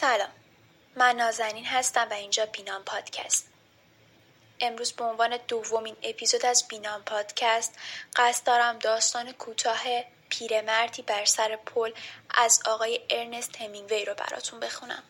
[0.00, 0.28] سلام.
[0.96, 3.48] من نازنین هستم و اینجا بینام پادکست.
[4.60, 7.78] امروز به عنوان دومین اپیزود از بینام پادکست
[8.16, 9.80] قصد دارم داستان کوتاه
[10.28, 11.92] پیرمردی بر سر پل
[12.30, 15.02] از آقای ارنست همینگوی رو براتون بخونم.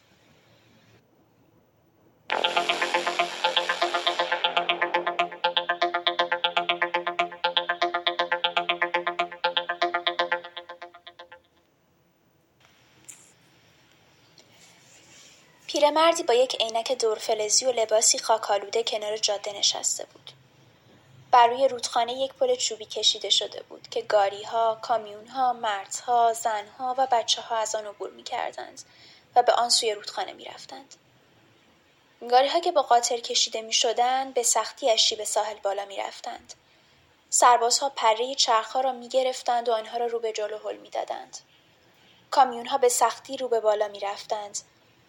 [15.81, 20.31] پیرمردی با یک عینک دورفلزی و لباسی خاکالوده کنار جاده نشسته بود.
[21.31, 27.07] بر روی رودخانه یک پل چوبی کشیده شده بود که گاریها، کامیونها، مردها، زنها و
[27.13, 28.83] بچه ها از آن عبور می کردند
[29.37, 30.95] و به آن سوی رودخانه می رفتند.
[32.31, 33.75] گاریها که با قاطر کشیده می
[34.35, 36.55] به سختی از شیب ساحل بالا می رفتند.
[37.31, 41.39] سربازها پره چرخها را می گرفتند و آنها را رو به جلو هل می دادند.
[42.31, 44.59] کامیونها به سختی رو به بالا می رفتند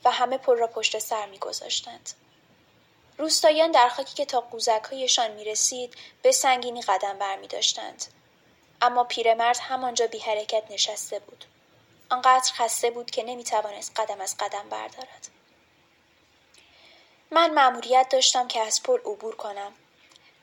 [0.05, 2.09] و همه پل را پشت سر میگذاشتند
[3.21, 8.05] روستاییان در خاکی که تا قوزکهایشان می رسید به سنگینی قدم بر می داشتند.
[8.81, 11.45] اما پیرمرد همانجا بی حرکت نشسته بود.
[12.09, 15.27] آنقدر خسته بود که نمی توانست قدم از قدم بردارد.
[17.31, 19.73] من مأموریت داشتم که از پل عبور کنم.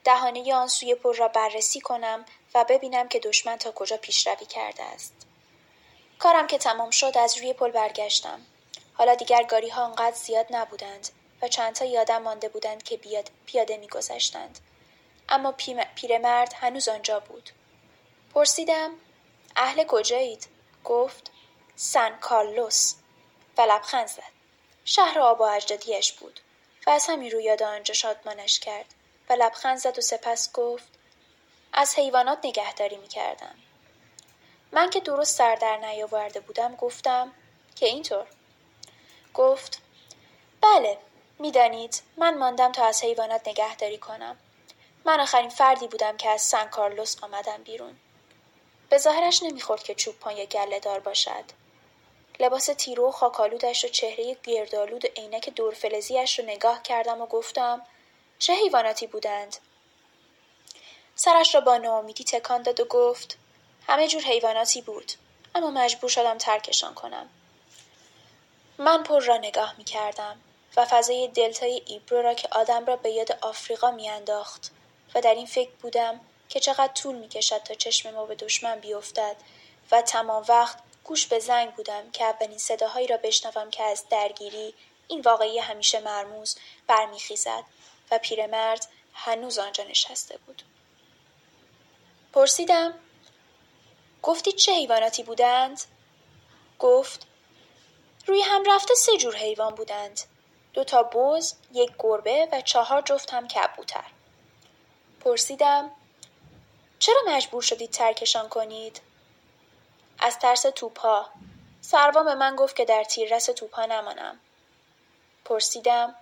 [0.05, 4.85] دهانه آن سوی پل را بررسی کنم و ببینم که دشمن تا کجا پیشروی کرده
[4.85, 5.15] است.
[6.19, 8.41] کارم که تمام شد از روی پل برگشتم.
[8.99, 11.09] حالا دیگر گاری ها انقدر زیاد نبودند
[11.43, 14.59] و چندتا یادم مانده بودند که بیاد پیاده میگذشتند.
[15.29, 15.55] اما
[15.95, 17.51] پیرمرد هنوز آنجا بود.
[18.35, 18.91] پرسیدم
[19.57, 20.49] اهل کجایید؟
[20.85, 21.31] گفت
[21.77, 22.95] سن کارلوس.
[23.59, 24.23] و لبخند زد.
[24.85, 26.41] شهر آب و اجدادیش بود
[26.87, 28.95] و از همین رو یاد آنجا شادمانش کرد.
[29.29, 30.89] و لبخند زد و سپس گفت
[31.73, 33.55] از حیوانات نگهداری می‌کردم.
[34.73, 37.33] من که درست سر در نیاورده بودم گفتم
[37.77, 38.27] که اینطور.
[39.35, 39.83] گفت
[40.61, 40.99] بله
[41.39, 44.39] می‌دانید من ماندم تا از حیوانات نگهداری کنم.
[45.05, 47.97] من آخرین فردی بودم که از سن کارلوس آمدم بیرون.
[48.89, 51.45] به ظاهرش نمی‌خورد که چوب یا گله دار باشد.
[52.41, 57.83] لباس تیرو و خاکالودش و چهره گردالود و عینک دورفلزیش رو نگاه کردم و گفتم
[58.39, 59.57] چه حیواناتی بودند؟
[61.15, 63.39] سرش را با ناامیدی تکان داد و گفت
[63.87, 65.13] همه جور حیواناتی بود
[65.55, 67.31] اما مجبور شدم ترکشان کنم.
[68.79, 70.41] من پر را نگاه می کردم
[70.77, 74.71] و فضای دلتای ایبرو را که آدم را به یاد آفریقا میانداخت
[75.15, 78.81] و در این فکر بودم که چقدر طول می کشد تا چشم ما به دشمن
[78.81, 79.37] بیفتد
[79.91, 84.75] و تمام وقت گوش به زنگ بودم که اولین صداهایی را بشنوم که از درگیری
[85.09, 86.57] این واقعی همیشه مرموز
[86.87, 87.65] برمیخیزد
[88.11, 90.63] و پیرمرد هنوز آنجا نشسته بود.
[92.33, 92.95] پرسیدم
[94.23, 95.81] گفتی چه حیواناتی بودند؟
[96.79, 97.27] گفت
[98.29, 100.21] روی هم رفته سه جور حیوان بودند.
[100.73, 104.05] دو تا بز یک گربه و چهار جفت هم کبوتر.
[105.21, 105.91] پرسیدم
[106.99, 109.01] چرا مجبور شدید ترکشان کنید؟
[110.19, 111.31] از ترس توپها
[111.81, 114.41] سروان به من گفت که در تیررس توپها نمانم.
[115.45, 116.15] پرسیدم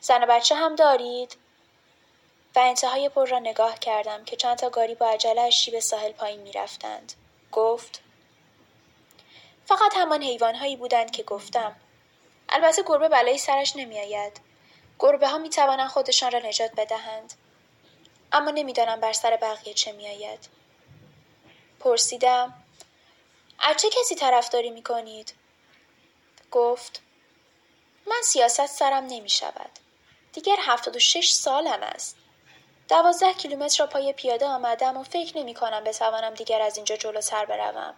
[0.00, 1.36] زن و بچه هم دارید؟
[2.56, 6.40] و انتهای پر را نگاه کردم که چند تا گاری با عجله شیب ساحل پایین
[6.40, 7.12] می‌رفتند.
[7.52, 8.03] گفت
[9.66, 11.76] فقط همان حیوانهایی بودند که گفتم
[12.48, 14.40] البته گربه بلایی سرش نمیآید
[14.98, 17.34] گربه ها می توانند خودشان را نجات بدهند
[18.32, 20.48] اما نمی‌دانم بر سر بقیه چه میآید
[21.80, 22.54] پرسیدم
[23.58, 25.34] از چه کسی طرفداری می کنید؟
[26.50, 27.02] گفت
[28.06, 29.70] من سیاست سرم نمی شود.
[30.32, 32.16] دیگر هفتاد و شش سالم است.
[32.88, 37.20] دوازده کیلومتر را پای پیاده آمدم و فکر نمی کنم بتوانم دیگر از اینجا جلو
[37.20, 37.94] سر بروم.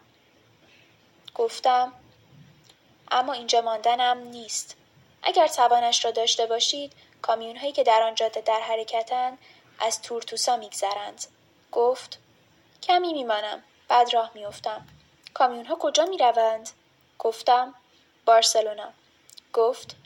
[1.36, 1.92] گفتم
[3.10, 4.76] اما اینجا ماندنم نیست.
[5.22, 6.92] اگر توانش را داشته باشید
[7.22, 9.38] کامیون هایی که در آن جاده در حرکتند
[9.78, 11.24] از تورتوسا میگذرند.
[11.72, 12.18] گفت
[12.82, 13.62] کمی میمانم.
[13.88, 14.86] بعد راه میافتم.
[15.34, 16.70] کامیون ها کجا می‌روند؟
[17.18, 17.74] گفتم
[18.24, 18.92] بارسلونا.
[19.52, 19.96] گفت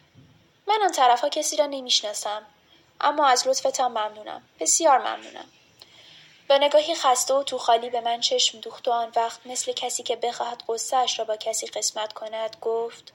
[0.66, 2.46] من آن طرف ها کسی را نمی‌شناسم
[3.00, 4.42] اما از لطفتان ممنونم.
[4.60, 5.48] بسیار ممنونم.
[6.50, 10.02] با نگاهی خسته و تو خالی به من چشم دوخت و آن وقت مثل کسی
[10.02, 13.12] که بخواهد قصهاش را با کسی قسمت کند گفت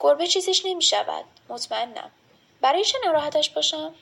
[0.00, 2.10] گربه چیزیش نمی شود مطمئنم.
[2.60, 3.94] برای چه ناراحتش باشم؟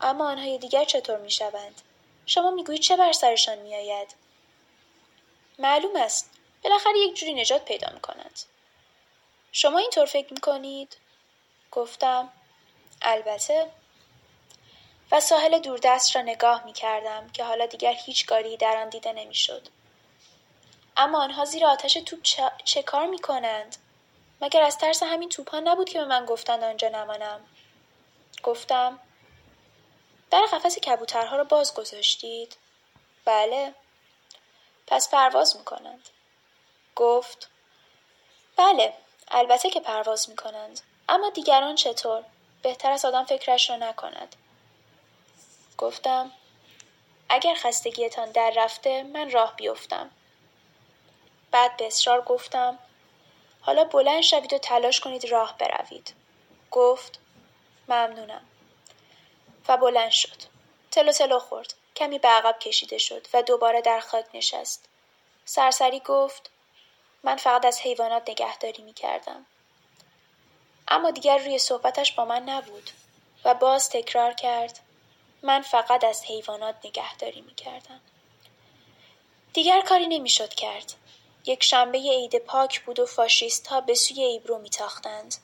[0.00, 1.82] اما آنهای دیگر چطور می شوند
[2.26, 4.14] شما می‌گویید چه بر سرشان می آید
[5.58, 6.30] معلوم است.
[6.64, 8.40] بالاخره یک جوری نجات پیدا می کند
[9.52, 10.96] شما اینطور فکر می کنید
[11.70, 12.32] گفتم.
[13.02, 13.70] البته.
[15.10, 19.12] و ساحل دوردست را نگاه می کردم که حالا دیگر هیچ گاری در آن دیده
[19.12, 19.68] نمی‌شد.
[20.96, 22.22] اما آنها زیر آتش توپ
[22.64, 23.76] چه, کار می کنند؟
[24.40, 27.40] مگر از ترس همین توپان نبود که به من گفتند آنجا نمانم؟
[28.42, 28.98] گفتم
[30.30, 32.56] در قفس کبوترها را باز گذاشتید؟
[33.24, 33.74] بله.
[34.86, 36.08] پس پرواز می‌کنند.
[36.96, 37.48] گفت
[38.56, 38.94] بله
[39.28, 40.80] البته که پرواز می‌کنند.
[41.08, 42.24] اما دیگران چطور؟
[42.62, 44.36] بهتر است آدم فکرش را نکند.
[45.78, 46.32] گفتم
[47.28, 50.10] اگر خستگیتان در رفته من راه بیفتم.
[51.50, 52.78] بعد به اصرار گفتم
[53.60, 56.14] حالا بلند شوید و تلاش کنید راه بروید.
[56.70, 57.18] گفت
[57.88, 58.46] ممنونم.
[59.68, 60.42] و بلند شد.
[60.90, 61.74] تلو تلو خورد.
[61.96, 64.88] کمی به عقب کشیده شد و دوباره در خاک نشست.
[65.44, 66.50] سرسری گفت
[67.22, 69.46] من فقط از حیوانات نگهداری می کردم.
[70.88, 72.90] اما دیگر روی صحبتش با من نبود
[73.44, 74.80] و باز تکرار کرد
[75.42, 78.00] من فقط از حیوانات نگهداری می کردم.
[79.52, 80.92] دیگر کاری نمی‌شد کرد.
[81.46, 85.34] یک شنبه عید پاک بود و فاشیست ها به سوی ایبرو میتاختند.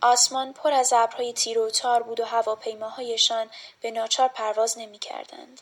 [0.00, 3.50] آسمان پر از ابرهای تیر و تار بود و هواپیماهایشان
[3.80, 5.60] به ناچار پرواز نمی‌کردند.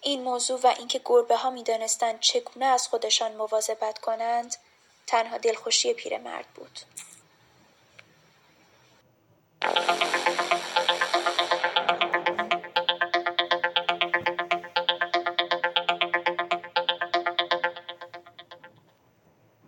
[0.00, 4.56] این موضوع و اینکه گربه ها می دانستند چگونه از خودشان مواظبت کنند
[5.06, 6.80] تنها دلخوشی پیرمرد بود.